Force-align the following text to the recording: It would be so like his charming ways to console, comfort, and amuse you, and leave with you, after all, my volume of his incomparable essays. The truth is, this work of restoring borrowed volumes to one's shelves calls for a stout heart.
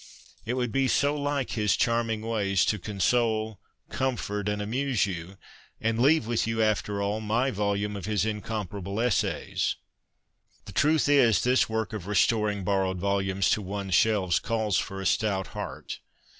It 0.47 0.55
would 0.55 0.71
be 0.71 0.87
so 0.87 1.15
like 1.15 1.51
his 1.51 1.77
charming 1.77 2.23
ways 2.23 2.65
to 2.65 2.79
console, 2.79 3.59
comfort, 3.91 4.49
and 4.49 4.59
amuse 4.59 5.05
you, 5.05 5.37
and 5.79 5.99
leave 6.01 6.25
with 6.25 6.47
you, 6.47 6.59
after 6.59 7.03
all, 7.03 7.21
my 7.21 7.51
volume 7.51 7.95
of 7.95 8.07
his 8.07 8.25
incomparable 8.25 8.99
essays. 8.99 9.75
The 10.65 10.71
truth 10.71 11.07
is, 11.07 11.43
this 11.43 11.69
work 11.69 11.93
of 11.93 12.07
restoring 12.07 12.63
borrowed 12.63 12.97
volumes 12.97 13.51
to 13.51 13.61
one's 13.61 13.93
shelves 13.93 14.39
calls 14.39 14.79
for 14.79 14.99
a 15.01 15.05
stout 15.05 15.49
heart. 15.49 15.99